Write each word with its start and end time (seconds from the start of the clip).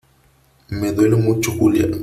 me 0.71 0.89
duele 0.91 1.15
mucho, 1.15 1.51
Julia, 1.51 1.85